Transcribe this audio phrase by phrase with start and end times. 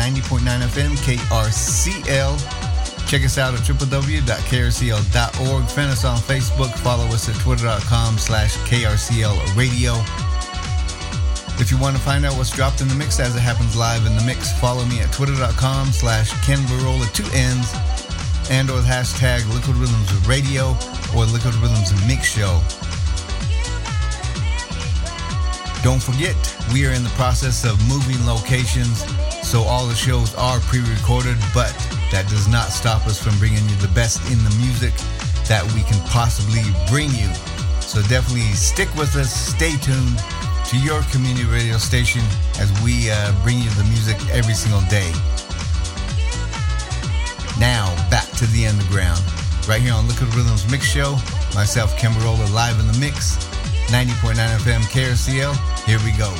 [0.00, 0.40] 90.9
[0.72, 2.32] FM KRCL.
[3.06, 4.04] Check us out at www.krcl.org.
[5.68, 6.72] Find us on Facebook.
[6.78, 9.92] Follow us at twitter.com slash KRCL Radio.
[11.60, 14.06] If you want to find out what's dropped in the mix as it happens live
[14.06, 17.70] in the mix, follow me at twitter.com slash Kenn Burrola, two N's,
[18.50, 20.70] and or the hashtag Liquid Rhythms Radio
[21.14, 22.62] or Liquid Rhythms Mix Show.
[25.82, 26.36] Don't forget,
[26.72, 29.04] we are in the process of moving locations,
[29.50, 31.74] so all the shows are pre recorded, but
[32.14, 34.94] that does not stop us from bringing you the best in the music
[35.50, 37.26] that we can possibly bring you.
[37.82, 40.22] So definitely stick with us, stay tuned
[40.70, 42.22] to your community radio station
[42.62, 45.10] as we uh, bring you the music every single day.
[47.58, 49.18] Now, back to the underground.
[49.66, 51.18] Right here on Liquid Rhythms Mix Show,
[51.58, 53.34] myself, Kenn Burrola, live in the mix,
[53.90, 55.58] 90.9 FM KRCL.
[55.90, 56.30] Here we go.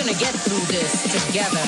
[0.00, 1.60] gonna get through this together.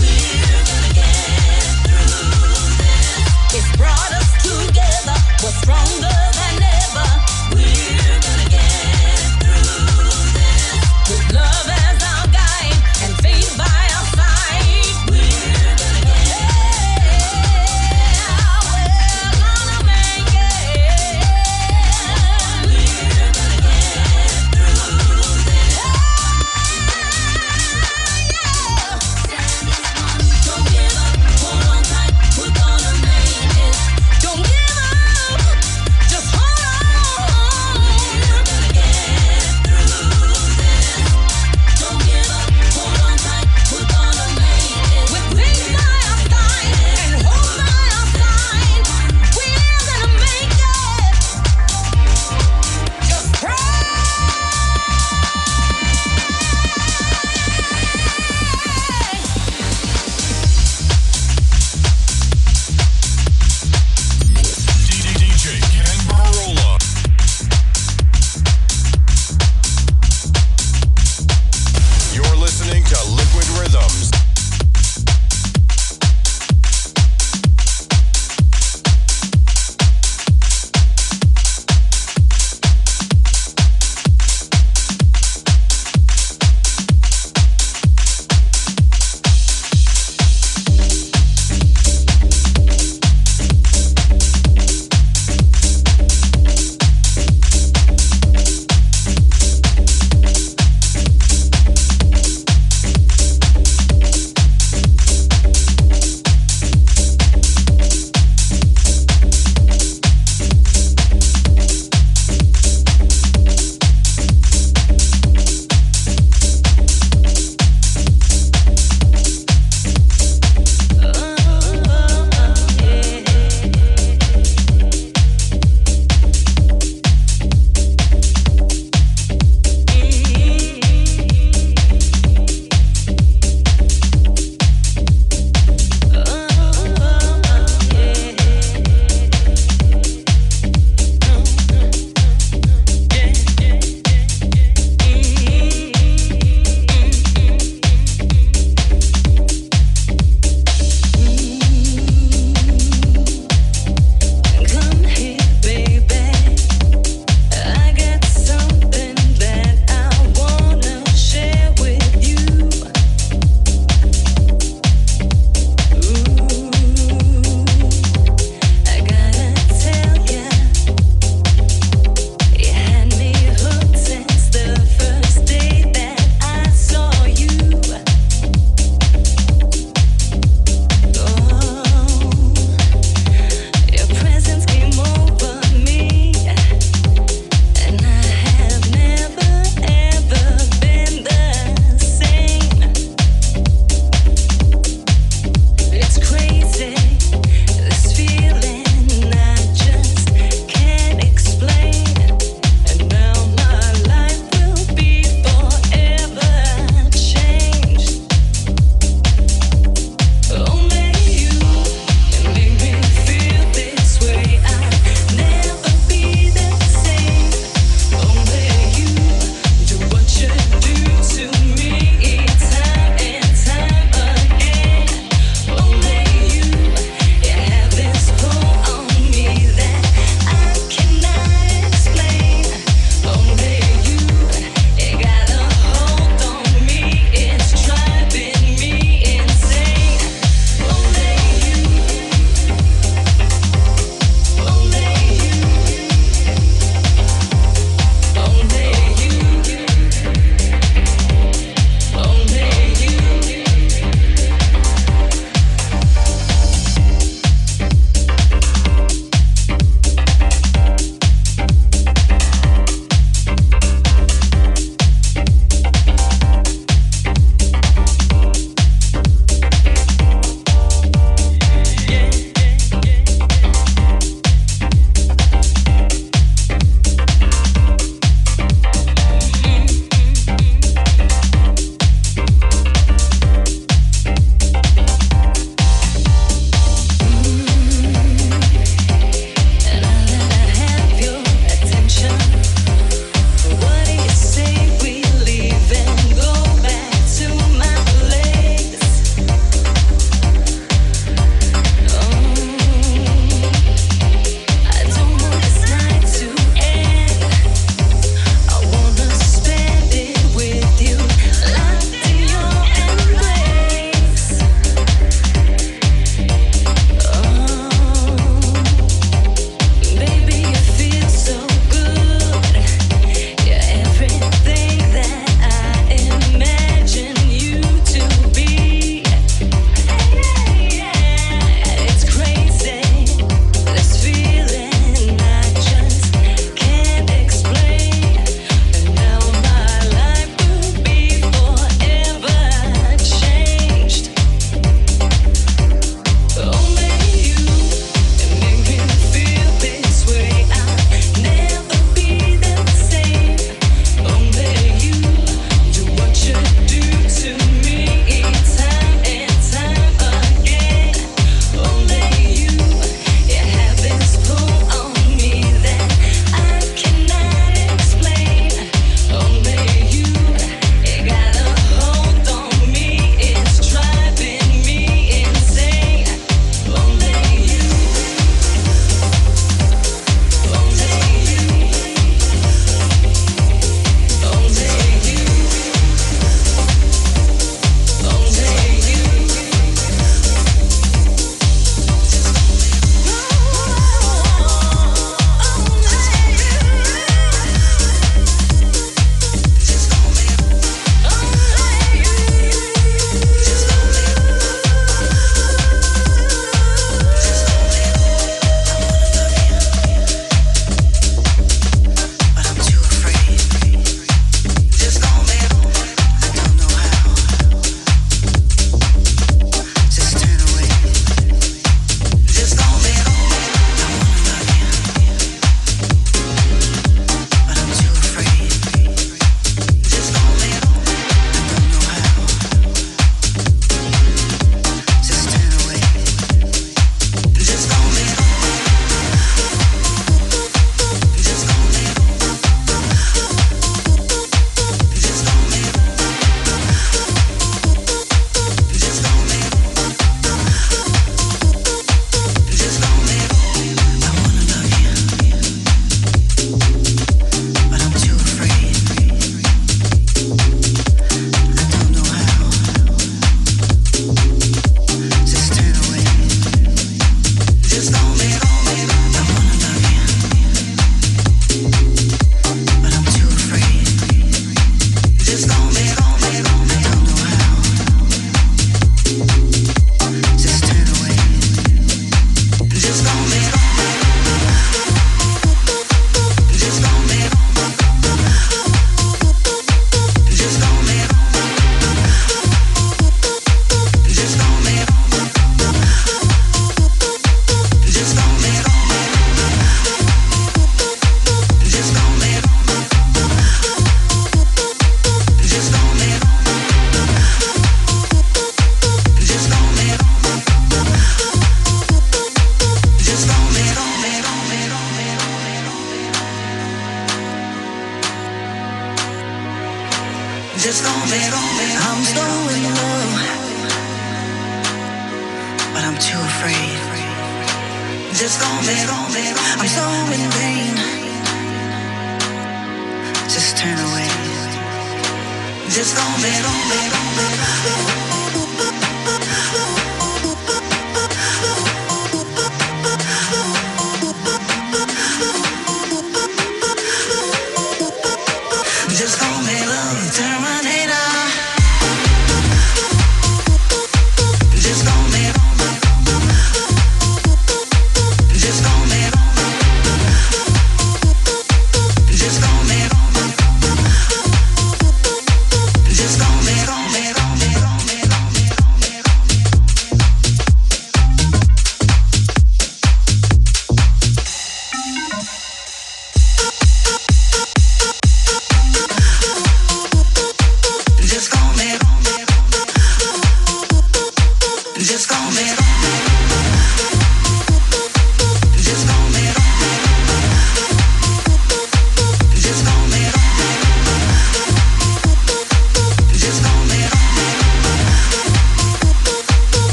[0.00, 3.54] We're gonna get through this.
[3.54, 5.14] It's brought us together.
[5.40, 6.31] We're stronger.